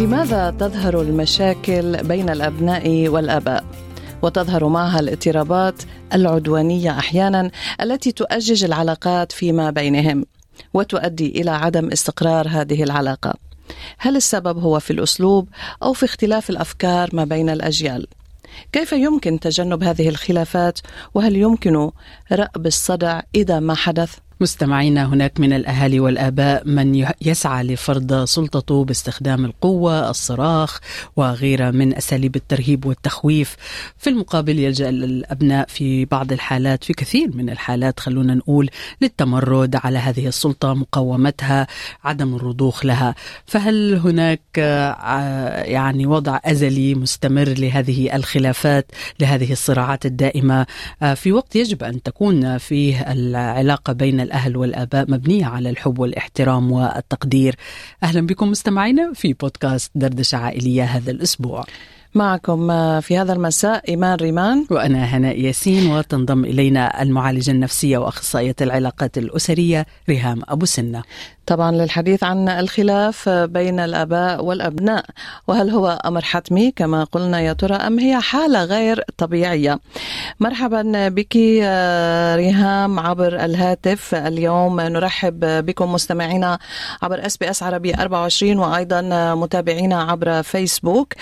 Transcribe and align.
لماذا 0.00 0.50
تظهر 0.50 1.00
المشاكل 1.00 2.02
بين 2.02 2.30
الأبناء 2.30 3.08
والآباء؟ 3.08 3.64
وتظهر 4.22 4.68
معها 4.68 5.00
الاضطرابات 5.00 5.82
العدوانية 6.14 6.90
أحيانا 6.90 7.50
التي 7.80 8.12
تؤجج 8.12 8.64
العلاقات 8.64 9.32
فيما 9.32 9.70
بينهم 9.70 10.24
وتؤدي 10.74 11.40
إلى 11.40 11.50
عدم 11.50 11.90
استقرار 11.90 12.48
هذه 12.48 12.82
العلاقة. 12.82 13.34
هل 13.98 14.16
السبب 14.16 14.58
هو 14.58 14.80
في 14.80 14.92
الأسلوب 14.92 15.48
أو 15.82 15.92
في 15.92 16.04
اختلاف 16.04 16.50
الأفكار 16.50 17.08
ما 17.12 17.24
بين 17.24 17.50
الأجيال؟ 17.50 18.06
كيف 18.72 18.92
يمكن 18.92 19.40
تجنب 19.40 19.82
هذه 19.82 20.08
الخلافات؟ 20.08 20.78
وهل 21.14 21.36
يمكن 21.36 21.90
رأب 22.32 22.66
الصدع 22.66 23.20
إذا 23.34 23.60
ما 23.60 23.74
حدث؟ 23.74 24.18
مستمعينا 24.40 25.06
هناك 25.06 25.40
من 25.40 25.52
الأهالي 25.52 26.00
والآباء 26.00 26.68
من 26.68 27.06
يسعى 27.22 27.64
لفرض 27.64 28.24
سلطته 28.24 28.84
باستخدام 28.84 29.44
القوة، 29.44 30.10
الصراخ 30.10 30.80
وغيرها 31.16 31.70
من 31.70 31.96
أساليب 31.96 32.36
الترهيب 32.36 32.86
والتخويف، 32.86 33.56
في 33.98 34.10
المقابل 34.10 34.58
يلجأ 34.58 34.88
الابناء 34.88 35.66
في 35.68 36.04
بعض 36.04 36.32
الحالات 36.32 36.84
في 36.84 36.92
كثير 36.92 37.36
من 37.36 37.50
الحالات 37.50 38.00
خلونا 38.00 38.34
نقول 38.34 38.70
للتمرد 39.00 39.76
على 39.76 39.98
هذه 39.98 40.26
السلطة، 40.26 40.74
مقاومتها، 40.74 41.66
عدم 42.04 42.34
الرضوخ 42.34 42.84
لها، 42.84 43.14
فهل 43.46 43.94
هناك 43.94 44.40
آه، 44.58 45.62
يعني 45.62 46.06
وضع 46.06 46.38
أزلي 46.44 46.94
مستمر 46.94 47.48
لهذه 47.48 48.16
الخلافات، 48.16 48.92
لهذه 49.20 49.52
الصراعات 49.52 50.06
الدائمة؟ 50.06 50.66
آه، 51.02 51.14
في 51.14 51.32
وقت 51.32 51.56
يجب 51.56 51.84
أن 51.84 52.02
تكون 52.02 52.58
فيه 52.58 53.12
العلاقة 53.12 53.92
بين 53.92 54.29
الأهل 54.30 54.56
والآباء 54.56 55.10
مبنية 55.10 55.46
على 55.46 55.70
الحب 55.70 55.98
والاحترام 55.98 56.72
والتقدير. 56.72 57.54
أهلا 58.02 58.26
بكم 58.26 58.50
مستمعينا 58.50 59.12
في 59.14 59.32
بودكاست 59.32 59.90
دردشة 59.94 60.36
عائلية 60.36 60.84
هذا 60.84 61.10
الأسبوع. 61.10 61.64
معكم 62.14 62.68
في 63.00 63.18
هذا 63.18 63.32
المساء 63.32 63.88
إيمان 63.88 64.14
ريمان. 64.14 64.66
وأنا 64.70 65.04
هناء 65.04 65.40
ياسين 65.40 65.92
وتنضم 65.92 66.44
إلينا 66.44 67.02
المعالجة 67.02 67.50
النفسية 67.50 67.98
وأخصائية 67.98 68.56
العلاقات 68.60 69.18
الأسرية 69.18 69.86
ريهام 70.08 70.42
أبو 70.48 70.66
سنة. 70.66 71.02
طبعا 71.46 71.72
للحديث 71.72 72.24
عن 72.24 72.48
الخلاف 72.48 73.28
بين 73.28 73.80
الآباء 73.80 74.44
والأبناء 74.44 75.04
وهل 75.48 75.70
هو 75.70 76.00
أمر 76.04 76.22
حتمي؟ 76.22 76.70
كما 76.70 77.04
قلنا 77.04 77.40
يا 77.40 77.52
ترى 77.52 77.74
أم 77.74 77.98
هي 77.98 78.20
حالة 78.20 78.64
غير 78.64 79.04
طبيعية؟ 79.18 79.80
مرحبا 80.40 81.08
بك 81.08 81.36
ريهام 82.36 83.00
عبر 83.00 83.44
الهاتف. 83.44 84.14
اليوم 84.14 84.80
نرحب 84.80 85.40
بكم 85.66 85.92
مستمعينا 85.92 86.58
عبر 87.02 87.26
SBS 87.26 87.62
عربي 87.62 87.94
24 87.94 88.58
وأيضا 88.58 89.34
متابعينا 89.34 90.02
عبر 90.02 90.42
فيسبوك. 90.42 91.12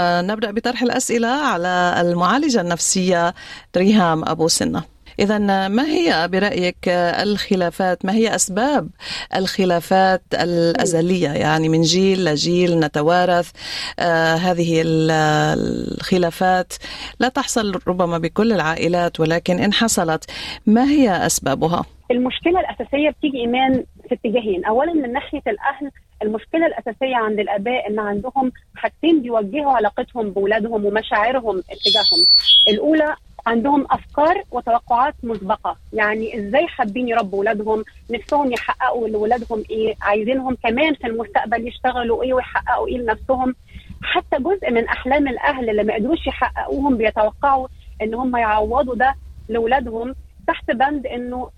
ونبدا 0.00 0.50
بطرح 0.50 0.82
الأسئلة 0.82 1.28
على 1.28 1.94
المعالجة 2.00 2.60
النفسية 2.60 3.34
ريهام 3.76 4.24
أبو 4.28 4.48
سنة. 4.48 4.82
إذا 5.20 5.38
ما 5.68 5.86
هي 5.86 6.28
برأيك 6.28 6.88
الخلافات؟ 6.88 8.04
ما 8.04 8.12
هي 8.12 8.34
أسباب 8.34 8.88
الخلافات 9.36 10.22
الأزلية؟ 10.34 11.28
يعني 11.28 11.68
من 11.68 11.82
جيل 11.82 12.24
لجيل 12.24 12.80
نتوارث 12.80 13.50
آه 13.98 14.34
هذه 14.34 14.82
الخلافات. 14.84 16.72
لا 17.20 17.28
تحصل 17.28 17.80
ربما 17.88 18.18
بكل 18.18 18.52
العائلات 18.52 19.20
ولكن 19.20 19.58
إن 19.58 19.72
حصلت 19.72 20.30
ما 20.66 20.84
هي 20.84 21.26
أسبابها؟ 21.26 21.84
المشكلة 22.10 22.60
الأساسية 22.60 23.10
بتيجي 23.10 23.38
إيمان 23.38 23.84
في 24.08 24.14
اتجاهين. 24.14 24.64
أولا 24.64 24.92
من 24.92 25.12
ناحية 25.12 25.42
الأهل 25.46 25.90
المشكلة 26.22 26.66
الأساسية 26.66 27.16
عند 27.16 27.40
الآباء 27.40 27.88
إن 27.90 27.98
عندهم 27.98 28.52
حاجتين 28.76 29.22
بيوجهوا 29.22 29.72
علاقتهم 29.72 30.30
باولادهم 30.30 30.84
ومشاعرهم 30.84 31.58
اتجاههم. 31.58 32.26
الأولى 32.68 33.16
عندهم 33.46 33.86
أفكار 33.90 34.42
وتوقعات 34.50 35.14
مسبقة. 35.22 35.76
يعني 35.92 36.38
إزاي 36.38 36.66
حابين 36.66 37.08
يربوا 37.08 37.38
اولادهم 37.38 37.84
نفسهم 38.10 38.52
يحققوا 38.52 39.08
لاولادهم 39.08 39.62
إيه؟ 39.70 39.94
عايزينهم 40.02 40.56
كمان 40.62 40.94
في 40.94 41.06
المستقبل 41.06 41.68
يشتغلوا 41.68 42.22
إيه 42.22 42.34
ويحققوا 42.34 42.88
إيه 42.88 42.98
لنفسهم؟ 42.98 43.54
حتى 44.02 44.36
جزء 44.42 44.70
من 44.70 44.84
أحلام 44.88 45.28
الأهل 45.28 45.70
اللي 45.70 45.82
ما 45.84 45.94
قدروش 45.94 46.26
يحققوهم 46.26 46.96
بيتوقعوا 46.96 47.68
إن 48.02 48.14
هم 48.14 48.36
يعوضوا 48.36 48.94
ده 48.94 49.14
لاولادهم 49.48 50.14
تحت 50.46 50.70
بند 50.70 51.06
إنه 51.06 51.50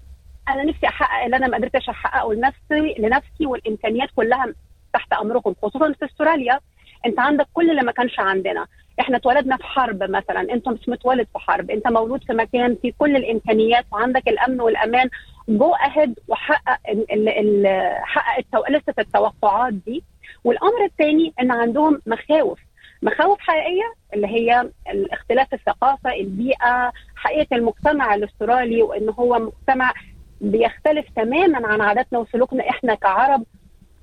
أنا 0.48 0.64
نفسي 0.64 0.86
أحقق 0.86 1.24
اللي 1.24 1.36
أنا 1.36 1.46
ما 1.48 1.56
قدرتش 1.56 1.88
أحققه 1.88 2.34
لنفسي 2.34 2.94
لنفسي 2.98 3.46
والإمكانيات 3.46 4.08
كلها 4.16 4.46
تحت 4.94 5.12
أمركم 5.12 5.54
خصوصا 5.62 5.92
في 5.92 6.04
أستراليا. 6.04 6.60
أنت 7.06 7.20
عندك 7.20 7.46
كل 7.54 7.70
اللي 7.70 7.82
ما 7.82 7.92
كانش 7.92 8.20
عندنا. 8.20 8.66
إحنا 9.00 9.16
اتولدنا 9.16 9.56
في 9.56 9.64
حرب 9.64 10.02
مثلا 10.02 10.40
انت 10.40 10.68
مش 10.68 10.88
متولد 10.88 11.26
في 11.32 11.38
حرب. 11.38 11.70
أنت 11.70 11.88
مولود 11.88 12.24
في 12.24 12.32
مكان 12.32 12.76
فيه 12.82 12.92
كل 12.98 13.16
الإمكانيات 13.16 13.84
وعندك 13.92 14.28
الأمن 14.28 14.60
والأمان. 14.60 15.08
جو 15.48 15.74
اهيد 15.74 16.18
وحقق 16.28 16.78
ال 16.88 17.28
ال 17.28 17.66
حقق 18.02 18.70
لسه 18.70 18.94
التوقعات 18.98 19.72
دي. 19.74 20.02
والأمر 20.44 20.84
الثاني 20.84 21.32
إن 21.40 21.50
عندهم 21.50 22.02
مخاوف. 22.06 22.58
مخاوف 23.02 23.40
حقيقية 23.40 23.92
اللي 24.14 24.26
هي 24.26 24.70
الاختلاف 24.90 25.54
الثقافة 25.54 26.12
البيئة 26.12 26.92
حقيقة 27.16 27.56
المجتمع 27.56 28.14
الأسترالي 28.14 28.82
وإن 28.82 29.08
هو 29.08 29.38
مجتمع 29.38 29.92
بيختلف 30.42 31.06
تماما 31.16 31.66
عن 31.68 31.80
عاداتنا 31.80 32.18
وسلوكنا 32.18 32.70
إحنا 32.70 32.94
كعرب 32.94 33.42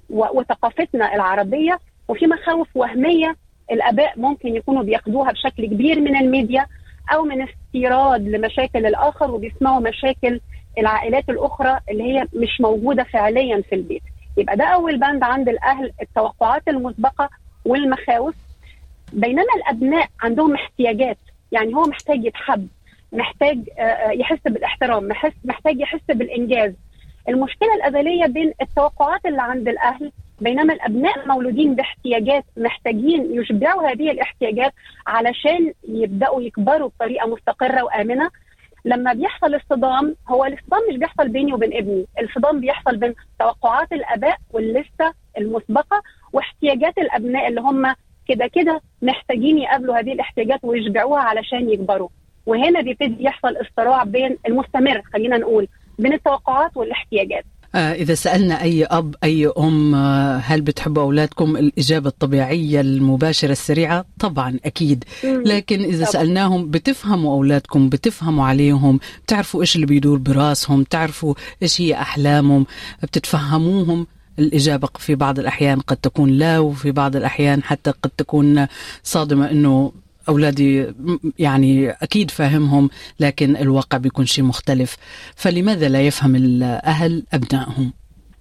وثقافتنا 0.09 1.15
العربية 1.15 1.79
وفي 2.07 2.27
مخاوف 2.27 2.67
وهمية 2.75 3.35
الآباء 3.71 4.19
ممكن 4.19 4.55
يكونوا 4.55 4.83
بياخدوها 4.83 5.31
بشكل 5.31 5.65
كبير 5.65 5.99
من 6.01 6.15
الميديا 6.15 6.65
أو 7.13 7.23
من 7.23 7.41
استيراد 7.49 8.27
لمشاكل 8.27 8.85
الآخر 8.85 9.31
وبيسمعوا 9.31 9.79
مشاكل 9.79 10.39
العائلات 10.77 11.29
الأخرى 11.29 11.79
اللي 11.91 12.03
هي 12.03 12.27
مش 12.33 12.61
موجودة 12.61 13.03
فعليا 13.03 13.61
في 13.69 13.75
البيت. 13.75 14.01
يبقى 14.37 14.57
ده 14.57 14.65
أول 14.65 14.97
بند 14.99 15.23
عند 15.23 15.49
الأهل 15.49 15.91
التوقعات 16.01 16.67
المسبقة 16.67 17.29
والمخاوف. 17.65 18.35
بينما 19.13 19.43
الأبناء 19.57 20.07
عندهم 20.21 20.53
احتياجات 20.53 21.17
يعني 21.51 21.73
هو 21.75 21.81
محتاج 21.83 22.25
يتحب. 22.25 22.67
محتاج 23.11 23.57
يحس 24.11 24.39
بالاحترام 24.45 25.09
محتاج 25.45 25.79
يحس 25.79 26.01
بالإنجاز. 26.09 26.73
المشكلة 27.29 27.75
الأزلية 27.75 28.25
بين 28.25 28.53
التوقعات 28.61 29.25
اللي 29.25 29.41
عند 29.41 29.67
الأهل 29.67 30.11
بينما 30.41 30.73
الأبناء 30.73 31.27
مولودين 31.27 31.75
باحتياجات 31.75 32.45
محتاجين 32.57 33.41
يشبعوا 33.41 33.89
هذه 33.91 34.11
الاحتياجات 34.11 34.73
علشان 35.07 35.73
يبدأوا 35.87 36.41
يكبروا 36.41 36.87
بطريقة 36.89 37.27
مستقرة 37.27 37.83
وآمنة. 37.83 38.29
لما 38.85 39.13
بيحصل 39.13 39.55
الصدام 39.55 40.15
هو 40.27 40.45
الصدام 40.45 40.79
مش 40.89 40.97
بيحصل 40.97 41.27
بيني 41.29 41.53
وبين 41.53 41.73
ابني 41.77 42.05
الصدام 42.21 42.59
بيحصل 42.59 42.97
بين 42.97 43.13
توقعات 43.39 43.93
الآباء 43.93 44.37
واللسته 44.51 45.13
المسبقة 45.37 46.01
واحتياجات 46.33 46.97
الأبناء 46.97 47.47
اللي 47.47 47.61
هم 47.61 47.95
كده 48.27 48.47
كده 48.47 48.81
محتاجين 49.01 49.57
يقابلوا 49.57 49.99
هذه 49.99 50.13
الاحتياجات 50.13 50.59
ويشبعوها 50.63 51.21
علشان 51.21 51.69
يكبروا. 51.69 52.09
وهنا 52.49 52.81
بيبتدي 52.81 53.23
يحصل 53.23 53.47
الصراع 53.61 54.03
بين 54.03 54.37
المستمر 54.47 55.01
خلينا 55.13 55.37
نقول 55.37 55.67
بين 55.99 56.13
التوقعات 56.13 56.77
والاحتياجات. 56.77 57.45
آه 57.75 57.93
إذا 57.93 58.13
سألنا 58.13 58.61
أي 58.61 58.85
أب 58.85 59.15
أي 59.23 59.47
أم 59.57 59.95
آه 59.95 60.37
هل 60.37 60.61
بتحبوا 60.61 61.03
أولادكم؟ 61.03 61.57
الإجابة 61.57 62.07
الطبيعية 62.09 62.81
المباشرة 62.81 63.51
السريعة 63.51 64.05
طبعا 64.19 64.59
أكيد. 64.65 65.03
لكن 65.23 65.81
إذا. 65.81 66.05
سألناهم 66.05 66.71
بتفهموا 66.71 67.33
أولادكم 67.33 67.89
بتفهموا 67.89 68.45
عليهم 68.45 68.99
بتعرفوا 69.25 69.61
إيش 69.61 69.75
اللي 69.75 69.85
بيدور 69.85 70.17
براسهم 70.17 70.83
بتعرفوا 70.83 71.33
إيش 71.63 71.81
هي 71.81 71.93
أحلامهم 71.93 72.65
بتتفهموهم. 73.03 74.07
الإجابة 74.39 74.89
في 74.97 75.15
بعض 75.15 75.39
الأحيان 75.39 75.79
قد 75.79 75.97
تكون 75.97 76.29
لا 76.29 76.59
وفي 76.59 76.91
بعض 76.91 77.15
الأحيان 77.15 77.63
حتى 77.63 77.91
قد 77.91 78.09
تكون 78.17 78.67
صادمة 79.03 79.51
أنه 79.51 79.91
أولادي 80.29 80.93
يعني 81.39 81.89
أكيد 81.89 82.31
فاهمهم 82.31 82.89
لكن 83.19 83.55
الواقع 83.55 83.97
بيكون 83.97 84.25
شيء 84.25 84.43
مختلف. 84.43 84.97
فلماذا 85.35 85.89
لا 85.89 86.01
يفهم 86.01 86.35
الأهل 86.35 87.23
أبنائهم؟ 87.33 87.93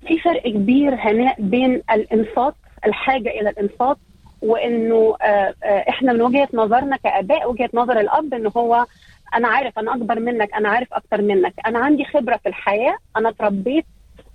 في 0.08 0.18
فرق 0.18 0.42
كبير 0.42 0.94
هناء 0.94 1.42
بين 1.42 1.82
الانصات 1.90 2.54
الحاجة 2.86 3.28
إلى 3.28 3.50
الانصات 3.50 3.98
وإنه 4.42 5.16
آه، 5.22 5.54
آه، 5.64 5.84
إحنا 5.88 6.12
من 6.12 6.22
وجهة 6.22 6.48
نظرنا 6.54 6.96
كآباء 6.96 7.50
وجهة 7.50 7.70
نظر 7.74 8.00
الأب 8.00 8.34
ان 8.34 8.50
هو 8.56 8.86
أنا 9.34 9.48
عارف 9.48 9.78
أنا 9.78 9.94
أكبر 9.94 10.20
منك 10.20 10.54
أنا 10.54 10.68
عارف 10.68 10.88
أكتر 10.92 11.22
منك. 11.22 11.54
أنا 11.66 11.78
عندي 11.78 12.04
خبرة 12.04 12.36
في 12.36 12.48
الحياة 12.48 12.96
أنا 13.16 13.28
اتربيت 13.28 13.84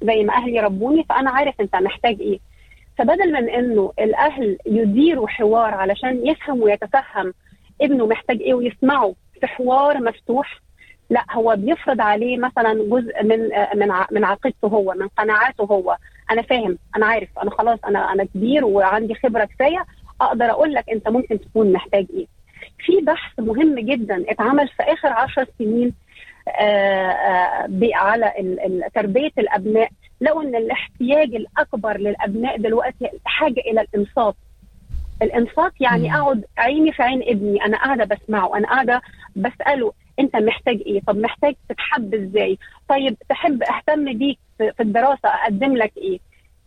زي 0.03 0.23
ما 0.23 0.33
أهلي 0.33 0.59
ربوني 0.59 1.05
فأنا 1.09 1.29
عارف 1.29 1.55
أنت 1.61 1.75
محتاج 1.75 2.21
إيه. 2.21 2.39
فبدل 2.97 3.33
من 3.33 3.49
إنه 3.49 3.93
الأهل 3.99 4.57
يديروا 4.65 5.27
حوار 5.27 5.73
علشان 5.73 6.27
يفهم 6.27 6.61
ويتفهم 6.61 7.33
ابنه 7.81 8.05
محتاج 8.07 8.41
إيه 8.41 8.53
ويسمعه 8.53 9.15
في 9.41 9.47
حوار 9.47 10.03
مفتوح 10.03 10.59
لا 11.09 11.25
هو 11.31 11.55
بيفرض 11.55 12.01
عليه 12.01 12.37
مثلا 12.37 12.73
جزء 12.73 13.23
من 13.23 13.39
من 13.75 13.91
من 14.11 14.23
عقيدته 14.25 14.67
هو 14.67 14.93
من 14.97 15.07
قناعاته 15.07 15.63
هو. 15.63 15.97
أنا 16.31 16.41
فاهم 16.41 16.77
أنا 16.95 17.05
عارف 17.05 17.29
أنا 17.43 17.51
خلاص 17.51 17.79
أنا 17.85 18.11
أنا 18.13 18.23
كبير 18.23 18.65
وعندي 18.65 19.15
خبرة 19.15 19.45
كفاية 19.45 19.85
أقدر 20.21 20.45
أقول 20.45 20.73
لك 20.73 20.89
أنت 20.89 21.09
ممكن 21.09 21.39
تكون 21.41 21.73
محتاج 21.73 22.05
إيه. 22.13 22.25
في 22.85 23.01
بحث 23.01 23.39
مهم 23.39 23.79
جدا 23.79 24.23
اتعمل 24.31 24.67
في 24.67 24.83
آخر 24.83 25.07
عشر 25.07 25.45
سنين 25.59 25.93
آآ 26.47 27.11
آآ 27.11 27.69
على 27.95 28.33
تربية 28.95 29.31
الأبناء 29.37 29.89
لقوا 30.23 30.41
أن 30.43 30.55
الاحتياج 30.55 31.35
الأكبر 31.35 31.97
للأبناء 31.97 32.57
دلوقتي 32.57 33.09
حاجة 33.25 33.59
إلى 33.59 33.81
الإنصات. 33.81 34.35
الإنصات 35.21 35.71
يعني 35.79 36.15
أقعد 36.15 36.45
عيني 36.57 36.91
في 36.91 37.03
عين 37.03 37.21
ابني 37.23 37.65
أنا 37.65 37.77
قاعدة 37.77 38.15
بسمعه 38.15 38.57
أنا 38.57 38.67
قاعدة 38.67 39.01
بسأله 39.35 39.93
أنت 40.19 40.35
محتاج 40.35 40.81
إيه؟ 40.85 41.01
طب 41.07 41.17
محتاج 41.17 41.55
تتحب 41.69 42.13
إزاي؟ 42.13 42.57
طيب 42.89 43.15
تحب 43.29 43.63
أهتم 43.63 44.17
بيك 44.17 44.39
في 44.57 44.73
الدراسة 44.79 45.29
أقدم 45.29 45.75
لك 45.77 45.91
إيه؟ 45.97 46.19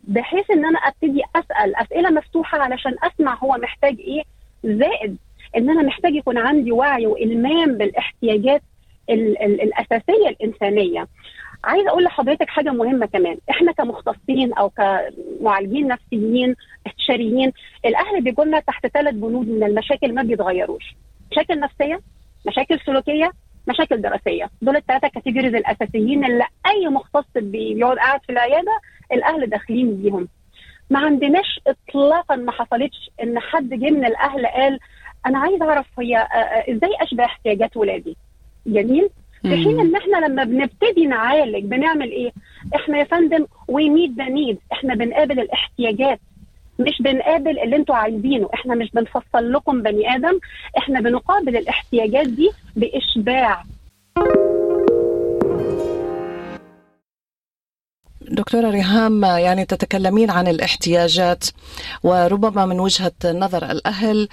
بحيث 0.04 0.50
إن 0.50 0.64
أنا 0.64 0.78
أبتدي 0.78 1.22
أسأل 1.36 1.76
أسئلة 1.76 2.10
مفتوحة 2.10 2.58
علشان 2.58 2.96
أسمع 3.02 3.34
هو 3.34 3.56
محتاج 3.62 3.98
إيه 4.00 4.22
زائد 4.64 5.16
إن 5.56 5.70
أنا 5.70 5.82
محتاج 5.82 6.14
يكون 6.14 6.38
عندي 6.38 6.72
وعي 6.72 7.06
وإلمام 7.06 7.78
بالإحتياجات 7.78 8.62
ال 9.10 9.42
ال 9.42 9.60
الأساسية 9.62 10.28
الإنسانية. 10.28 11.06
عايزة 11.64 11.88
أقول 11.88 12.04
لحضرتك 12.04 12.48
حاجة 12.48 12.70
مهمة 12.70 13.06
كمان. 13.06 13.36
إحنا 13.50 13.72
كمختصين 13.72 14.52
أو 14.52 14.70
كمعالجين 14.70 15.86
نفسيين 15.88 16.56
استشاريين 16.86 17.52
الأهل 17.84 18.20
بيجوا 18.20 18.44
لنا 18.44 18.60
تحت 18.60 18.86
ثلاث 18.86 19.14
بنود 19.14 19.48
من 19.48 19.64
المشاكل 19.64 20.14
ما 20.14 20.22
بيتغيروش. 20.22 20.94
مشاكل 21.32 21.60
نفسية 21.60 22.00
مشاكل 22.46 22.80
سلوكية 22.86 23.32
مشاكل 23.68 24.02
دراسية. 24.02 24.50
دول 24.62 24.76
الثلاثه 24.76 25.08
كاتيجوريز 25.08 25.54
الأساسيين 25.54 26.24
اللي 26.24 26.44
أي 26.66 26.88
مختص 26.88 27.26
بيقعد 27.36 27.96
قاعد 27.96 28.20
في 28.22 28.32
العيادة 28.32 28.80
الأهل 29.12 29.46
داخلين 29.50 29.96
بيهم. 30.02 30.28
ما 30.90 30.98
عندناش 30.98 31.60
اطلاقا 31.66 32.36
ما 32.36 32.52
حصلتش 32.52 33.10
إن 33.22 33.38
حد 33.38 33.68
جه 33.68 33.90
من 33.90 34.04
الأهل 34.04 34.46
قال 34.46 34.78
أنا 35.26 35.38
عايز 35.38 35.62
أعرف 35.62 35.86
هي 36.00 36.16
إزاي 36.68 36.90
أشبه 37.00 37.24
احتياجات 37.24 37.76
ولادي. 37.76 38.16
جميل؟ 38.66 39.08
في 39.42 39.48
حين 39.56 39.80
إن 39.80 39.96
إحنا 39.96 40.26
لما 40.26 40.44
بنبتدي 40.44 41.06
نعالج 41.06 41.64
بنعمل 41.64 42.10
إيه؟ 42.10 42.32
إحنا 42.74 42.98
يا 42.98 43.04
فندم 43.04 43.46
وي 43.68 43.90
ميت 43.90 44.10
ذا 44.10 44.24
نيد 44.28 44.58
إحنا 44.72 44.94
بنقابل 44.94 45.40
الاحتياجات 45.40 46.20
مش 46.78 47.02
بنقابل 47.02 47.58
اللي 47.58 47.76
أنتوا 47.76 47.94
عايزينه. 47.94 48.48
إحنا 48.54 48.74
مش 48.74 48.90
بنفصل 48.94 49.52
لكم 49.52 49.82
بني 49.82 50.14
آدم 50.14 50.38
إحنا 50.78 51.00
بنقابل 51.00 51.56
الاحتياجات 51.56 52.26
دي 52.28 52.50
بإشباع. 52.76 53.64
دكتورة 58.36 58.70
ريهام 58.70 59.24
يعني 59.24 59.64
تتكلمين 59.64 60.30
عن 60.30 60.48
الاحتياجات 60.48 61.44
وربما 62.02 62.66
من 62.66 62.80
وجهة 62.80 63.12
نظر 63.24 63.70
الأهل 63.70 64.28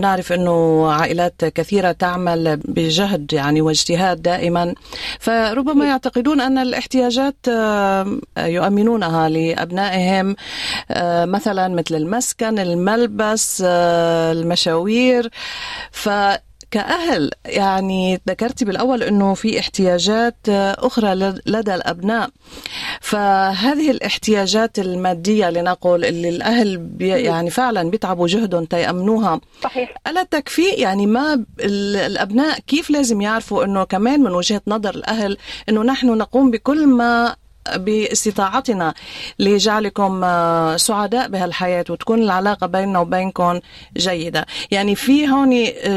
نعرف 0.00 0.32
أنه 0.32 0.88
عائلات 0.92 1.44
كثيرة 1.44 1.92
تعمل 1.92 2.56
بجهد 2.56 3.32
يعني 3.32 3.60
واجتهاد 3.60 4.22
دائما. 4.22 4.74
فربما 5.20 5.84
يعتقدون 5.86 6.40
أن 6.40 6.58
الاحتياجات 6.58 7.46
يؤمنونها 8.38 9.28
لأبنائهم 9.28 10.36
مثلا 11.34 11.68
مثل 11.68 11.94
المسكن 11.94 12.58
الملبس 12.58 13.62
المشاوير. 13.66 15.30
ف 15.92 16.08
كأهل. 16.70 17.30
يعني 17.44 18.20
ذكرتي 18.28 18.64
بالأول 18.64 19.02
أنه 19.02 19.34
في 19.34 19.58
احتياجات 19.60 20.36
أخرى 20.48 21.14
لدى 21.46 21.74
الأبناء. 21.74 22.30
فهذه 23.00 23.90
الاحتياجات 23.90 24.78
المادية 24.78 25.50
لنقول 25.50 26.04
اللي 26.04 26.28
الأهل 26.28 26.96
يعني 27.00 27.50
فعلا 27.50 27.90
بيتعبوا 27.90 28.26
جهدهم 28.26 28.64
تيأمنوها. 28.64 29.40
صحيح. 29.62 29.94
ألا 30.06 30.22
تكفي 30.22 30.68
يعني 30.68 31.06
ما 31.06 31.44
الأبناء 31.60 32.58
كيف 32.58 32.90
لازم 32.90 33.20
يعرفوا 33.20 33.64
أنه 33.64 33.84
كمان 33.84 34.20
من 34.20 34.32
وجهة 34.32 34.62
نظر 34.66 34.94
الأهل 34.94 35.36
أنه 35.68 35.82
نحن 35.82 36.06
نقوم 36.06 36.50
بكل 36.50 36.86
ما 36.86 37.36
باستطاعتنا 37.76 38.94
لجعلكم 39.38 40.20
سعداء 40.76 41.28
بهالحياة 41.28 41.84
وتكون 41.90 42.22
العلاقة 42.22 42.66
بيننا 42.66 42.98
وبينكم 42.98 43.60
جيدة. 43.96 44.46
يعني 44.70 44.94
في 44.94 45.28
هون 45.28 45.50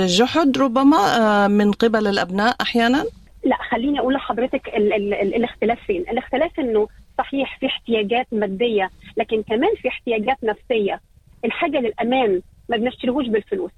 جحد 0.06 0.58
ربما 0.58 1.48
من 1.48 1.72
قبل 1.72 2.08
الأبناء 2.08 2.56
أحيانا؟ 2.62 3.06
لا 3.46 3.58
خليني 3.72 4.00
أقول 4.00 4.14
لحضرتك 4.14 4.68
ال 4.68 4.94
ال 4.94 5.14
ال 5.14 5.36
الاختلاف 5.36 5.80
فين. 5.88 6.02
الاختلاف 6.02 6.60
أنه 6.60 6.88
صحيح 7.18 7.60
في 7.60 7.66
احتياجات 7.66 8.28
مادية 8.32 8.90
لكن 9.18 9.44
كمان 9.44 9.76
في 9.82 9.88
احتياجات 9.88 10.38
نفسية. 10.44 11.02
الحاجة 11.46 11.78
للأمان 11.78 12.42
ما 12.70 12.78
بنشتريهوش 12.78 13.28
بالفلوس. 13.28 13.72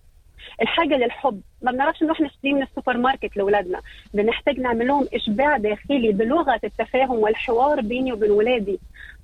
الحاجة 0.64 0.96
للحب. 0.98 1.42
ما 1.62 1.72
بنعرفش 1.72 2.04
نروح 2.04 2.22
نشتري 2.22 2.54
من 2.54 2.62
السوبر 2.64 2.98
ماركت 2.98 3.38
لأولادنا. 3.38 3.82
بنحتاج 4.14 4.60
نعمل 4.60 4.88
لهم 4.88 5.08
إشباع 5.14 5.58
داخلي 5.58 6.12
بلغة 6.12 6.60
التفاهم 6.64 7.20
والحوار 7.20 7.82
بيني 7.82 8.14
وبين 8.14 8.32
ولادي. 8.32 8.80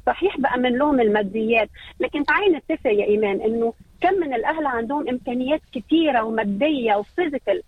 صحيح 0.05 0.37
بامن 0.37 0.77
لهم 0.77 0.99
الماديات 1.01 1.69
لكن 1.99 2.25
تعالي 2.25 2.49
نتفق 2.57 2.91
يا 2.91 3.05
إيمان 3.05 3.41
إنه 3.41 3.73
كم 4.01 4.13
من 4.13 4.33
الأهل 4.33 4.65
عندهم 4.65 5.09
إمكانيات 5.09 5.61
كثيره 5.73 6.23
ومادية 6.23 6.95
و 6.95 7.03
physical 7.03 7.61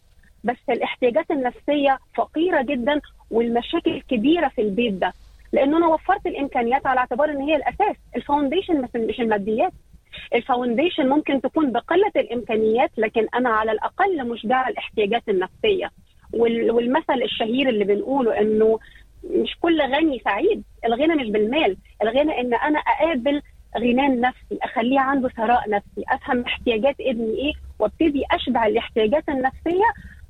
بس 0.44 0.57
الاحتياجات 0.69 1.31
النفسية 1.31 2.00
فقيرة 2.15 2.62
جدا 2.62 3.01
والمشاكل 3.31 4.01
كبيرة 4.01 4.47
في 4.47 4.62
البيت 4.62 4.94
ده. 4.94 5.13
لأنه 5.53 5.77
أنا 5.77 5.88
وفرت 5.88 6.25
الإمكانيات 6.25 6.86
على 6.88 7.00
اعتبار 7.00 7.29
إن 7.29 7.41
هي 7.41 7.55
الأساس 7.55 7.96
ال 8.15 8.22
foundation 8.22 8.88
مش 8.96 9.19
الماديات. 9.19 9.72
ال 10.36 10.42
foundation 10.42 11.10
ممكن 11.10 11.41
تكون 11.41 11.72
بقلة 11.72 12.12
الإمكانيات 12.15 12.91
لكن 12.98 13.27
أنا 13.36 13.50
على 13.50 13.72
الأقل 13.72 14.27
مشبعه 14.27 14.68
الاحتياجات 14.70 15.24
النفسية. 15.30 15.91
والمثل 16.34 17.22
الشهير 17.24 17.70
اللي 17.70 17.84
بنقوله 17.86 18.39
إنه 18.39 18.80
مش 19.24 19.58
كل 19.62 19.82
غني 19.82 20.20
سعيد. 20.25 20.63
الغنى 20.86 21.15
مش 21.15 21.30
بالمال 21.30 21.77
الغنى 22.03 22.39
إن 22.41 22.53
أنا 22.53 22.80
أقابل 22.80 23.41
غنى 23.77 24.22
نفسي 24.22 24.58
أخليه 24.62 25.00
عنده 25.00 25.30
ثراء 25.30 25.70
نفسي 25.70 26.03
أفهم 26.10 26.41
احتياجات 26.41 26.96
ابني 27.01 27.36
إيه 27.36 27.53
وابتدي 27.80 28.24
أشبع 28.32 28.65
الاحتياجات 28.65 29.30
النفسية 29.30 29.86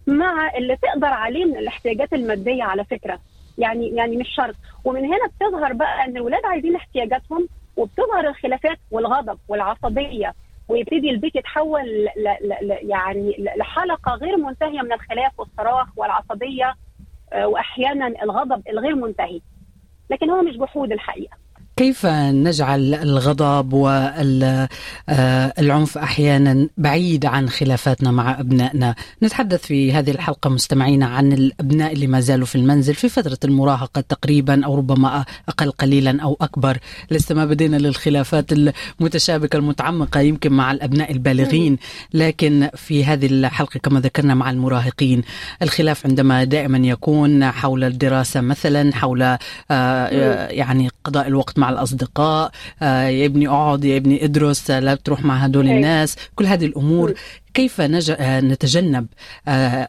مع 0.07 0.57
اللي 0.57 0.75
تقدر 0.75 1.07
عليه 1.07 1.45
من 1.45 1.57
الاحتياجات 1.57 2.13
المادية 2.13 2.63
على 2.63 2.85
فكرة. 2.85 3.19
يعني 3.57 3.89
يعني 3.89 4.17
مش 4.17 4.27
شرط. 4.35 4.55
ومن 4.85 5.05
هنا 5.05 5.27
بتظهر 5.27 5.73
بقى 5.73 6.05
إن 6.05 6.17
الولاد 6.17 6.45
عايزين 6.45 6.75
احتياجاتهم 6.75 7.47
وبتظهر 7.81 8.27
الخلافات 8.29 8.77
والغضب 8.91 9.39
والعصبية 9.47 10.33
ويبتدي 10.67 11.09
البيت 11.09 11.35
يتحول 11.35 11.81
ل 12.17 12.37
ل 12.61 12.77
يعني 12.89 13.35
لحلقة 13.57 14.13
غير 14.15 14.37
منتهية 14.37 14.81
من 14.81 14.93
الخلاف 14.93 15.39
والصراخ 15.39 15.87
والعصبية 15.97 16.75
وأحيانا 17.43 18.07
الغضب 18.07 18.67
الغير 18.69 18.95
منتهي. 18.95 19.41
لكن 20.09 20.29
هو 20.29 20.41
مش 20.41 20.57
جحود 20.57 20.91
الحقيقة. 20.91 21.37
كيف 21.81 22.05
نجعل 22.05 22.93
الغضب 22.93 23.73
والعنف 23.73 24.67
أحيانا 25.97 26.67
بعيد 26.77 27.25
عن 27.25 27.49
خلافاتنا 27.49 28.11
مع 28.11 28.39
أبنائنا؟ 28.39 28.95
نتحدث 29.23 29.65
في 29.65 29.93
هذه 29.93 30.11
الحلقة 30.11 30.49
مستمعينا 30.49 31.05
عن 31.05 31.33
الأبناء 31.33 31.93
اللي 31.93 32.07
ما 32.07 32.19
زالوا 32.19 32.45
في 32.45 32.55
المنزل 32.55 32.93
في 32.93 33.09
فترة 33.09 33.37
المراهقة 33.43 34.01
تقريبا 34.01 34.65
أو 34.65 34.75
ربما 34.75 35.25
أقل 35.49 35.71
قليلا 35.71 36.23
أو 36.23 36.37
أكبر، 36.41 36.77
لسه 37.11 37.35
ما 37.35 37.45
بدينا 37.45 37.77
للخلافات 37.77 38.45
المتشابكة 38.99 39.57
المتعمقة 39.57 40.19
يمكن 40.19 40.53
مع 40.53 40.71
الأبناء 40.71 41.11
البالغين، 41.11 41.77
لكن 42.13 42.69
في 42.75 43.05
هذه 43.05 43.25
الحلقة 43.25 43.79
كما 43.79 43.99
ذكرنا 43.99 44.33
مع 44.33 44.49
المراهقين، 44.49 45.21
الخلاف 45.61 46.05
عندما 46.05 46.43
دائما 46.43 46.77
يكون 46.77 47.51
حول 47.51 47.83
الدراسة 47.83 48.41
مثلا، 48.41 48.95
حول 48.95 49.37
يعني 50.51 50.89
قضاء 51.03 51.27
الوقت 51.27 51.59
مع 51.59 51.70
الأصدقاء 51.71 52.51
آه، 52.81 53.03
يا 53.07 53.25
ابني 53.25 53.47
اقعد 53.47 53.83
يا 53.83 53.97
ابني 53.97 54.25
ادرس 54.25 54.71
لا 54.71 54.95
تروح 54.95 55.25
مع 55.25 55.35
هدول 55.35 55.65
أيوة. 55.65 55.77
الناس. 55.77 56.17
كل 56.35 56.45
هذه 56.45 56.65
الأمور 56.65 57.13
كيف 57.53 57.81
نج... 57.81 58.11
نتجنب 58.21 59.07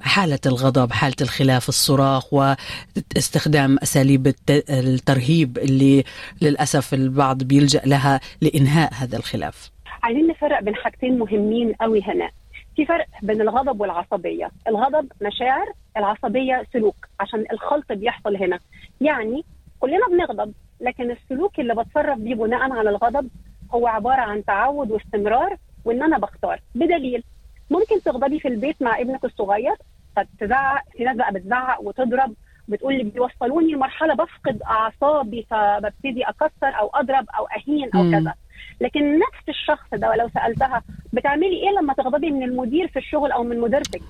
حالة 0.01 0.39
الغضب 0.47 0.93
حالة 0.93 1.17
الخلاف 1.21 1.69
الصراخ 1.69 2.35
واستخدام 2.35 3.79
أساليب 3.83 4.35
الترهيب 4.51 5.59
اللي 5.59 6.05
للأسف 6.43 6.95
البعض 6.95 7.43
بيلجأ 7.43 7.83
لها 7.87 8.21
لإنهاء 8.41 8.95
هذا 8.95 9.17
الخلاف. 9.17 9.71
عايزين 10.03 10.27
نفرق 10.27 10.61
بين 10.63 10.75
حاجتين 10.75 11.19
مهمين 11.19 11.73
قوي 11.73 12.03
هنا. 12.03 12.31
في 12.77 12.87
فرق 12.87 13.07
بين 13.23 13.41
الغضب 13.41 13.81
والعصبية. 13.81 14.51
الغضب 14.69 15.13
مشاعر 15.23 15.67
العصبية 15.97 16.67
سلوك 16.73 17.09
عشان 17.21 17.45
الخلط 17.53 17.93
بيحصل 17.93 18.37
هنا. 18.37 18.59
يعني 19.01 19.45
كلنا 19.81 20.07
بنغضب 20.11 20.53
لكن 20.83 21.11
السلوك 21.11 21.61
اللي 21.61 21.75
بتصرف 21.75 22.19
بيه 22.19 22.35
بناء 22.35 22.73
على 22.73 22.91
الغضب 22.91 23.29
هو 23.75 23.87
عبارة 23.87 24.21
عن 24.21 24.45
تعود 24.45 24.91
واستمرار 24.91 25.57
وإن 25.85 26.03
أنا 26.03 26.19
بختار 26.19 26.61
بدليل 26.75 27.23
ممكن 27.71 28.03
تغضبي 28.05 28.41
في 28.41 28.49
البيت 28.49 28.83
مع 28.83 29.01
ابنك 29.01 29.25
الصغير 29.25 29.75
فتزعق 30.17 30.83
في 30.97 31.05
ناس 31.05 31.17
بقى 31.17 31.33
بتزعق 31.33 31.81
وتضرب 31.83 32.35
بتقول 32.69 32.95
لي 32.95 33.05
بيوصلوني 33.05 33.73
لمرحلة 33.73 34.15
بفقد 34.15 34.63
أعصابي 34.63 35.47
فببتدي 35.51 36.23
أكسر 36.23 36.79
أو 36.81 36.91
أضرب 36.95 37.27
أو 37.39 37.47
أهين 37.47 37.91
أو. 37.95 38.11
كذا 38.21 38.35
لكن 38.81 39.19
نفس 39.19 39.49
الشخص 39.49 39.87
ده 39.93 40.15
لو 40.17 40.29
سألتها 40.35 40.83
بتعملي 41.13 41.57
إيه 41.57 41.71
لما 41.81 41.95
تغضبي 41.95 42.31
من 42.31 42.43
المدير 42.43 42.89
في 42.89 42.99
الشغل 42.99 43.33
أو 43.33 43.43
من 43.45 43.61
مديرتك. 43.61 44.03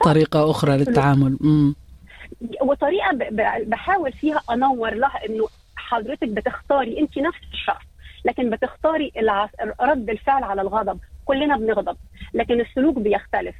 طريقة 0.00 0.50
أخرى 0.50 0.76
للتعامل. 0.76 1.38
وطريقة 2.62 3.10
بحاول 3.66 4.12
فيها 4.12 4.40
أنور 4.52 4.94
لها 4.94 5.26
إنه 5.28 5.48
حضرتك 5.88 6.28
بتختاري 6.28 7.00
انت 7.00 7.18
نفس 7.18 7.38
الشخص 7.52 7.84
لكن 8.24 8.50
بتختاري 8.50 9.12
رد 9.80 10.10
الفعل 10.10 10.44
على 10.44 10.62
الغضب. 10.62 10.98
كلنا 11.24 11.56
بنغضب 11.56 11.96
لكن 12.34 12.60
السلوك 12.60 12.98
بيختلف. 12.98 13.54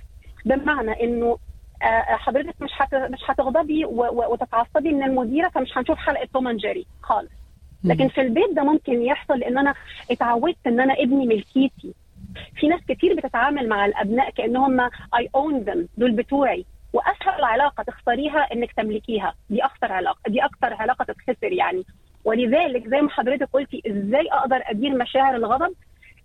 بمعنى 0.44 1.04
انه 1.04 1.38
آه، 1.82 2.02
حضرتك 2.16 2.62
مش 2.62 2.70
هت... 2.76 2.94
مش 2.94 3.18
هتغضبي 3.26 3.84
و... 3.84 4.32
وتتعصبي 4.32 4.92
من 4.92 5.02
المديرة 5.02 5.48
فمش 5.48 5.78
هنشوف 5.78 5.98
حلقة 5.98 6.28
توم 6.32 6.50
جيري 6.50 6.86
خالص. 7.02 7.30
لكن 7.84 8.08
في 8.08 8.20
البيت 8.20 8.50
ده 8.52 8.62
ممكن 8.62 9.02
يحصل 9.02 9.38
لأن 9.38 9.58
أنا 9.58 9.74
اتعودت 10.10 10.66
إن 10.66 10.80
أنا 10.80 10.94
ابني 10.94 11.26
ملكيتي. 11.26 11.94
في 12.56 12.68
ناس 12.68 12.80
كتير 12.88 13.14
بتتعامل 13.14 13.68
مع 13.68 13.86
الأبناء 13.86 14.30
كأنهم 14.30 14.80
اي 14.80 15.28
اون 15.34 15.58
ذم 15.58 15.88
دول 15.96 16.12
بتوعي. 16.12 16.64
وأسهل 16.92 17.44
علاقة 17.44 17.82
تختاريها 17.82 18.38
إنك 18.52 18.72
تملكيها. 18.72 19.34
دي 19.50 19.64
أكتر 19.64 19.92
علاقة 19.92 20.20
دي 20.28 20.44
أكتر 20.44 20.74
علاقة 20.74 21.04
تتخسر 21.04 21.52
يعني. 21.52 21.84
ولذلك 22.28 22.88
زي 22.88 23.00
ما 23.00 23.10
حضرتك 23.10 23.48
قلتي 23.52 23.82
إزاي 23.86 24.28
أقدر 24.32 24.62
أدير 24.66 24.96
مشاعر 24.98 25.36
الغضب؟ 25.36 25.74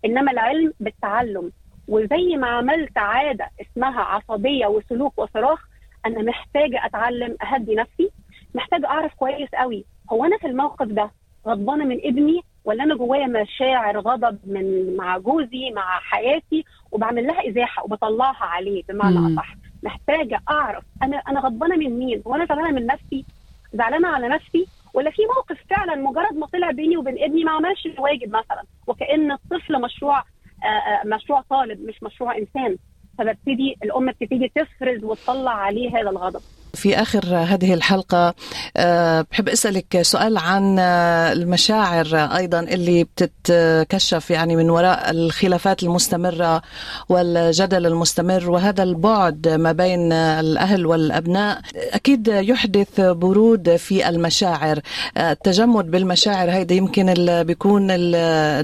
إنما 0.05 0.31
العلم 0.31 0.73
بالتعلم. 0.79 1.51
وزي 1.87 2.37
ما 2.37 2.47
عملت 2.47 2.97
عادة 2.97 3.49
اسمها 3.61 4.01
عصبية 4.01 4.67
وسلوك 4.67 5.19
وصراخ 5.19 5.59
أنا 6.05 6.21
محتاجة 6.21 6.85
أتعلم 6.85 7.37
أهدي 7.43 7.75
نفسي. 7.75 8.09
محتاجة 8.55 8.87
أعرف 8.87 9.13
كويس 9.13 9.49
قوي 9.55 9.85
هو 10.11 10.25
أنا 10.25 10.37
في 10.37 10.47
الموقف 10.47 10.87
ده 10.87 11.11
غضبانة 11.47 11.85
من 11.85 11.99
ابني 12.03 12.41
ولا 12.65 12.83
أنا 12.83 12.95
جوايا 12.95 13.27
مشاعر 13.27 13.99
غضب 13.99 14.37
من 14.47 14.95
مع 14.97 15.17
جوزي 15.17 15.71
مع 15.71 15.99
حياتي 15.99 16.65
وبعمل 16.91 17.27
لها 17.27 17.49
إزاحة 17.49 17.83
وبطلعها 17.83 18.45
عليه؟ 18.45 18.83
بمعنى. 18.89 19.33
أصح 19.33 19.55
محتاجة 19.83 20.39
أعرف 20.51 20.83
أنا 21.03 21.17
أنا 21.17 21.39
غضبانة 21.39 21.75
من 21.75 21.99
مين؟ 21.99 22.23
هو 22.27 22.35
أنا 22.35 22.45
زعلانة 22.45 22.71
من 22.71 22.85
نفسي؟ 22.85 23.25
زعلانة 23.73 24.07
على 24.07 24.27
نفسي؟ 24.27 24.67
ولا 24.93 25.11
في 25.11 25.21
موقف 25.35 25.57
فعلا 25.69 25.95
مجرد 25.95 26.33
ما 26.33 26.47
طلع 26.47 26.71
بيني 26.71 26.97
وبين 26.97 27.23
ابني 27.23 27.43
ما 27.43 27.51
عملش 27.51 27.85
الواجب 27.85 28.29
مثلا 28.29 28.63
وكأن 28.87 29.31
الطفل 29.31 29.81
مشروع 29.81 30.19
آه، 30.63 30.67
آه، 30.67 31.01
مشروع 31.07 31.41
طالب 31.49 31.81
مش 31.81 32.03
مشروع 32.03 32.37
إنسان. 32.37 32.77
فببتدي 33.17 33.75
الأم 33.83 34.11
بتبتدي 34.11 34.51
تفرز 34.55 35.03
وتطلع 35.03 35.51
عليه 35.51 35.89
هذا 35.89 36.09
الغضب. 36.09 36.43
في 36.75 37.01
آخر 37.01 37.35
هذه 37.35 37.73
الحلقة 37.73 38.33
آه، 38.77 39.25
بحب 39.31 39.49
أسألك 39.49 40.01
سؤال 40.01 40.37
عن 40.37 40.79
آه، 40.79 41.33
المشاعر 41.33 42.15
أيضا 42.15 42.59
اللي 42.59 43.03
بتتكشف 43.03 44.31
يعني 44.31 44.55
من 44.55 44.69
وراء 44.69 45.11
الخلافات 45.11 45.83
المستمرة 45.83 46.61
والجدل 47.09 47.85
المستمر 47.85 48.49
وهذا 48.51 48.83
البعد 48.83 49.47
ما 49.47 49.71
بين 49.71 50.11
الأهل 50.13 50.85
والأبناء. 50.85 51.61
أكيد 51.75 52.27
يحدث 52.27 52.99
برود 53.01 53.75
في 53.75 54.09
المشاعر. 54.09 54.79
آه، 55.17 55.31
التجمد 55.31 55.91
بالمشاعر 55.91 56.51
هيدا 56.51 56.75
يمكن 56.75 57.13
بيكون 57.43 57.91
ال- 57.91 58.15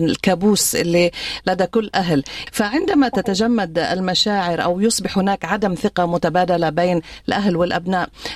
الكابوس 0.10 0.76
اللي 0.76 1.12
لدى 1.48 1.66
كل 1.66 1.90
أهل. 1.96 2.24
فعندما 2.52 3.10
تتجمد 3.10 3.80
المشاعر 3.80 4.64
أو 4.64 4.80
يصبح 4.82 5.18
هناك 5.18 5.46
عدم 5.46 5.74
ثقة 5.74 6.06
متبادلة 6.06 6.70
بين 6.70 7.02
الأهل 7.28 7.56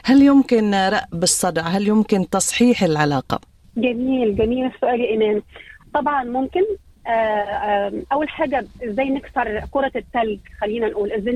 هل 0.05 0.22
يمكن 0.22 0.75
رأب 0.75 1.24
الصدع؟ 1.24 1.62
هل 1.62 1.88
يمكن 1.88 2.29
تصحيح 2.29 2.84
العلاقة؟ 2.84 3.39
جميل 3.77 4.36
جميل 4.36 4.65
السؤال 4.65 5.01
يا 5.01 5.08
ايمان 5.10 5.41
طبعا 5.93 6.24
ممكن 6.24 6.62
آه، 7.08 7.93
أول 8.12 8.29
حاجة 8.29 8.65
إزاي 8.84 9.10
نكسر 9.10 9.60
كرة 9.72 9.91
الثلج 9.96 10.39
خلينا 10.62 10.88
نقول 10.88 11.12
إزاي 11.12 11.34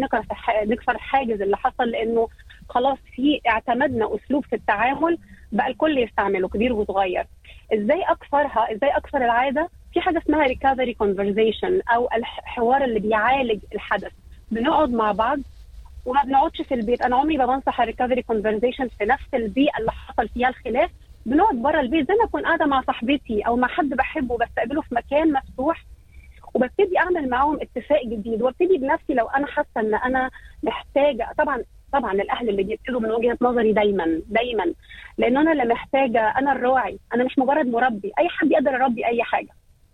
نكسر 0.65 0.91
الحاجز 0.95 1.41
اللي 1.41 1.57
حصل 1.57 1.89
لأنه 1.89 2.27
خلاص 2.69 2.97
في 3.15 3.41
اعتمدنا 3.47 4.15
أسلوب 4.15 4.45
في 4.45 4.55
التعامل 4.55 5.17
بقى 5.51 5.67
الكل 5.67 5.97
يستعمله 5.97 6.47
كبير 6.47 6.73
وصغير. 6.73 7.25
إزاي 7.73 8.01
أكسرها؟ 8.03 8.73
إزاي 8.75 8.89
أكسر 8.89 9.17
العادة؟ 9.17 9.69
في 9.93 10.01
حاجة 10.01 10.17
اسمها 10.17 10.43
recovery 10.47 10.93
conversation 10.93 11.81
أو 11.95 12.09
الحوار 12.15 12.83
اللي 12.83 12.99
بيعالج 12.99 13.59
الحدث. 13.75 14.11
بنقعد 14.51 14.89
مع 14.89 15.11
بعض 15.11 15.39
وما 16.07 16.23
بنقعدش 16.23 16.61
في 16.61 16.73
البيت. 16.73 17.01
أنا 17.01 17.15
عمري 17.15 17.37
ما 17.37 17.45
بنصح 17.45 17.81
ال 17.81 17.86
recovery 17.86 18.21
conversation 18.21 18.87
في 18.87 19.05
نفس 19.05 19.33
البيئة 19.33 19.77
اللي 19.79 19.91
حصل 19.91 20.29
فيها 20.29 20.49
الخلاف. 20.49 20.91
بنقعد 21.25 21.55
بره 21.55 21.79
البيت 21.79 22.07
زي 22.07 22.13
ما 22.13 22.25
أكون 22.25 22.45
قاعدة 22.45 22.65
مع 22.65 22.81
صاحبتي 22.81 23.41
أو 23.41 23.55
مع 23.55 23.67
حد 23.67 23.89
بحبه 23.89 24.37
بستقبله 24.37 24.81
في 24.81 24.95
مكان 24.95 25.33
مفتوح. 25.33 25.83
وببتدي 26.53 26.97
أعمل 26.97 27.29
معاهم 27.29 27.59
اتفاق 27.61 28.05
جديد. 28.05 28.41
وابتدي 28.41 28.77
بنفسي 28.77 29.13
لو 29.13 29.27
أنا 29.27 29.47
حاسة 29.47 29.67
إن 29.77 29.95
أنا 29.95 30.29
محتاجة 30.63 31.29
طبعا 31.37 31.63
طبعا 31.93 32.11
الأهل 32.13 32.49
اللي 32.49 32.63
بيبتدوا 32.63 32.99
من 32.99 33.11
وجهة 33.11 33.37
نظري 33.41 33.73
دايما 33.73 34.21
دايما. 34.27 34.73
لأن 35.17 35.37
أنا 35.37 35.51
اللي 35.51 35.65
محتاجة 35.65 36.29
أنا 36.37 36.51
الراعي. 36.51 36.99
أنا 37.13 37.23
مش 37.23 37.39
مجرد 37.39 37.67
مربي. 37.67 38.11
أي 38.19 38.29
حد 38.29 38.51
يقدر 38.51 38.71
يربي 38.73 39.05
أي 39.05 39.23
حاجة. 39.23 39.49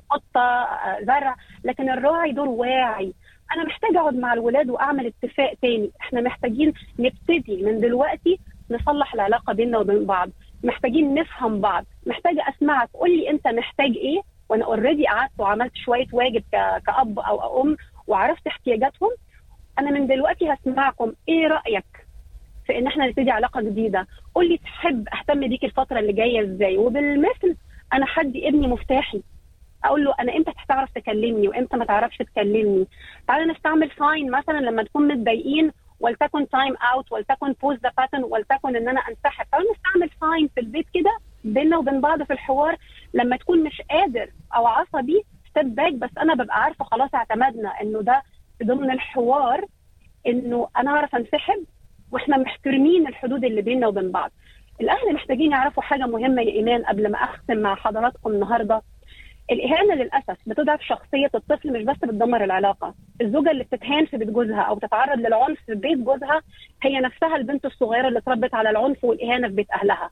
قطة 0.10 0.42
آه، 0.42 1.00
زرع. 1.02 1.36
لكن 1.64 1.90
الراعي 1.90 2.32
دور 2.32 2.48
واعي. 2.48 3.14
أنا 3.56 3.64
محتاجة 3.64 4.00
أقعد 4.00 4.16
مع 4.16 4.34
الولاد 4.34 4.70
وأعمل 4.70 5.06
اتفاق 5.06 5.54
تاني. 5.62 5.92
إحنا 6.02 6.22
محتاجين 6.22 6.74
نبتدي 7.00 7.64
من 7.64 7.80
دلوقتي 7.80 8.40
نصلح 8.70 9.14
العلاقة 9.14 9.54
بيننا 9.54 9.78
وبين 9.78 10.06
بعض. 10.06 10.30
محتاجين 10.64 11.14
نفهم 11.14 11.62
بعض. 11.62 11.86
محتاجة 12.06 12.44
أسمعك. 12.50 12.90
قول 12.94 13.18
لي 13.18 13.30
أنت 13.30 13.48
محتاج 13.48 13.98
إيه؟ 13.98 14.22
وأنا 14.50 14.66
اوريدي 14.66 15.08
قعدت 15.08 15.32
وعملت 15.40 15.76
شوية 15.76 16.08
واجب 16.14 16.44
كأب 16.88 17.20
أو 17.20 17.62
أم 17.62 17.78
وعرفت 18.08 18.48
احتياجاتهم. 18.48 19.10
أنا 19.80 19.92
من 19.92 20.08
دلوقتي 20.08 20.54
هسمعكم. 20.54 21.14
إيه 21.30 21.48
رأيك 21.48 21.86
في 22.66 22.78
إن 22.78 22.88
إحنا 22.88 23.08
نبتدي 23.08 23.32
علاقة 23.32 23.62
جديدة؟ 23.62 24.08
قول 24.36 24.50
لي 24.50 24.58
تحب 24.58 25.08
أهتم 25.08 25.48
بيك 25.48 25.64
الفترة 25.64 26.00
اللي 26.00 26.14
جاية 26.14 26.42
إزاي؟ 26.42 26.78
وبالمثل 26.78 27.56
أنا 27.94 28.06
هدي 28.06 28.48
ابني 28.48 28.68
مفتاحي. 28.68 29.24
أقول 29.86 30.06
له 30.06 30.14
أنا 30.20 30.36
إمتى 30.38 30.52
هتعرف 30.58 30.92
تكلمني 30.96 31.48
وإمتى 31.48 31.78
ما 31.78 31.86
تعرفش 31.86 32.18
تكلمني؟ 32.18 32.88
تعالى 33.28 33.52
نستعمل 33.54 33.92
sign 34.00 34.32
مثلا 34.32 34.58
لما 34.60 34.84
نكون 34.84 35.08
متضايقين 35.08 35.72
ولتكن 36.00 36.50
time 36.50 36.76
out 36.94 37.12
ولتكن 37.12 37.54
pause 37.62 37.78
the 37.78 37.92
button 37.98 38.24
ولتكن 38.24 38.76
إن 38.76 38.90
أنا 38.90 39.00
أنسحب. 39.10 39.46
تعالى 39.52 39.66
نستعمل 39.72 40.10
sign 40.22 40.48
في 40.56 40.62
البيت 40.62 40.86
كده 40.94 41.18
بيننا 41.44 41.78
وبين 41.78 42.02
بعض 42.02 42.24
في 42.24 42.34
الحوار. 42.34 42.76
لما 43.14 43.38
تكون 43.38 43.64
مش 43.64 43.82
قادر 43.90 44.30
أو 44.56 44.68
عصبي 44.68 45.24
step 45.50 45.76
back 45.76 45.94
بس 45.94 46.10
أنا 46.18 46.34
ببقى 46.34 46.64
عارفة 46.64 46.86
خلاص 46.86 47.10
اعتمدنا 47.16 47.70
إنه 47.82 48.02
ده 48.02 48.24
ضمن 48.64 48.92
الحوار 48.92 49.66
إنه 50.28 50.68
أنا 50.78 50.92
اعرف 50.92 51.16
أنسحب 51.16 51.64
وإحنا 52.12 52.38
محترمين 52.38 53.08
الحدود 53.08 53.46
اللي 53.46 53.62
بيننا 53.62 53.88
وبين 53.88 54.12
بعض. 54.12 54.32
الأهل 54.82 55.14
محتاجين 55.14 55.52
يعرفوا 55.52 55.84
حاجة 55.84 56.06
مهمة 56.08 56.42
يا 56.42 56.52
ايمان 56.52 56.84
قبل 56.86 57.12
ما 57.12 57.18
أختم 57.18 57.58
مع 57.58 57.76
حضراتكم 57.76 58.32
النهارده. 58.32 58.82
الإهانة 59.52 59.96
للأسف 59.96 60.38
بتضعف 60.48 60.82
شخصية 60.82 61.30
الطفل 61.36 61.74
مش 61.74 61.84
بس 61.84 61.98
بتدمر 61.98 62.44
العلاقة. 62.44 62.94
الزوجة 63.22 63.52
اللي 63.52 63.64
بتتهان 63.64 64.06
في 64.06 64.18
بيت 64.18 64.30
جوزها 64.30 64.62
أو 64.62 64.76
بتتعرض 64.76 65.20
للعنف 65.20 65.58
في 65.66 65.76
بيت 65.76 65.98
جوزها 65.98 66.42
هي 66.84 67.00
نفسها 67.00 67.36
البنت 67.36 67.66
الصغيرة 67.66 68.08
اللي 68.08 68.20
اتربت 68.20 68.54
على 68.54 68.70
العنف 68.70 69.04
والإهانة 69.04 69.48
في 69.48 69.54
بيت 69.54 69.72
أهلها. 69.72 70.10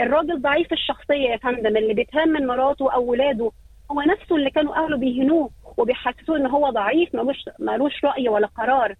الراجل 0.00 0.42
ضعيف 0.42 0.72
الشخصية 0.72 1.28
يا 1.30 1.36
فندم 1.36 1.76
اللي 1.76 1.94
بيتهان 1.94 2.28
من 2.28 2.46
مراته 2.46 2.92
أو 2.94 3.04
ولاده. 3.04 3.50
هو 3.90 4.00
نفسه 4.00 4.36
اللي 4.36 4.50
كانوا 4.50 4.84
أهله 4.84 4.96
بيهنوه 4.96 5.50
وبيحسسوه 5.76 6.36
إن 6.36 6.46
هو 6.46 6.70
ضعيف 6.70 7.14
ملوش 7.14 7.36
ملوش 7.58 8.04
رأي 8.04 8.28
ولا 8.28 8.46
قرار. 8.46 8.94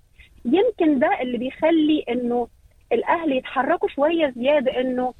يمكن 0.44 0.98
ده 0.98 1.20
اللي 1.22 1.38
بيخلي 1.38 2.04
إنه 2.08 2.48
الأهل 2.92 3.32
يتحركوا 3.32 3.88
شوية 3.88 4.32
زيادة 4.36 4.80
إنه 4.80 5.14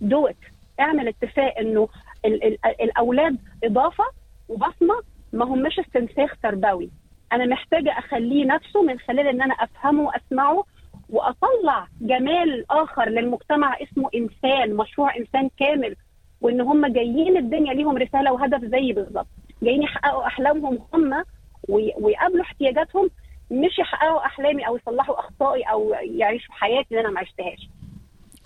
دوت 0.00 0.36
اعمل 0.80 1.08
اتفاق 1.08 1.58
إنه 1.58 1.88
ال- 2.24 2.44
ال- 2.44 2.58
الأولاد 2.82 3.36
إضافة 3.64 4.04
وبصمة 4.48 4.94
ما 5.32 5.44
همش 5.44 5.78
استنساخ 5.78 6.36
تربوي. 6.42 6.90
أنا 7.32 7.46
محتاجة 7.46 7.98
أخليه 7.98 8.44
نفسه 8.44 8.82
من 8.82 8.98
خلال 8.98 9.26
إن 9.26 9.42
أنا 9.42 9.54
أفهمه 9.54 10.02
وأسمعه 10.02 10.64
وأطلع 11.10 11.86
جمال 12.00 12.64
آخر 12.70 13.08
للمجتمع 13.08 13.76
اسمه 13.82 14.10
إنسان 14.14 14.76
مشروع 14.76 15.16
إنسان 15.16 15.50
كامل 15.58 15.96
وإن 16.40 16.60
هم 16.60 16.86
جايين 16.86 17.36
الدنيا 17.36 17.74
ليهم 17.74 17.96
رسالة 17.96 18.32
وهدف 18.32 18.64
زيي 18.64 18.92
بالظبط. 18.92 19.26
جايين 19.62 19.82
يحققوا 19.82 20.26
أحلامهم 20.26 20.78
هم 20.94 21.24
وي- 21.68 21.94
ويقابلوا 22.00 22.42
احتياجاتهم 22.42 23.10
مش 23.50 23.78
يحققوا 23.78 24.26
أحلامي 24.26 24.66
أو 24.66 24.76
يصلحوا 24.76 25.18
أخطائي 25.20 25.62
أو 25.62 25.94
يعيشوا 26.02 26.54
حياتي 26.54 26.86
اللي 26.90 27.00
أنا 27.00 27.10
ما 27.10 27.20
عشتهاش. 27.20 27.68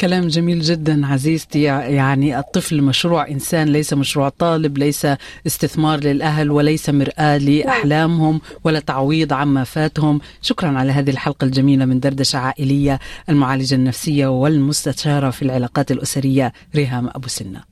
كلام 0.00 0.28
جميل 0.28 0.61
جدا 0.61 1.06
عزيزتي. 1.06 1.62
يعني 1.62 2.38
الطفل 2.38 2.82
مشروع 2.82 3.28
إنسان 3.28 3.68
ليس 3.68 3.92
مشروع 3.92 4.28
طالب 4.28 4.78
ليس 4.78 5.06
استثمار 5.46 6.00
للأهل 6.00 6.50
وليس 6.50 6.90
مرآة 6.90 7.38
لأحلامهم 7.38 8.40
ولا 8.64 8.80
تعويض 8.80 9.32
عما 9.32 9.64
فاتهم. 9.64 10.20
شكرا 10.42 10.78
على 10.78 10.92
هذه 10.92 11.11
الحلقة 11.11 11.44
الجميلة 11.44 11.84
من 11.84 12.00
دردشة 12.00 12.37
عائلية 12.37 13.00
المعالجة 13.28 13.75
النفسية 13.75 14.26
والمستشارة 14.26 15.30
في 15.30 15.42
العلاقات 15.42 15.90
الأسرية 15.90 16.52
ريهام 16.75 17.08
أبو 17.08 17.28
سنة. 17.28 17.71